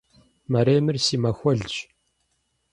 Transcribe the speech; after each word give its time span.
Мэремыр 0.51 0.97
си 1.05 1.15
махуэлщ. 1.23 1.75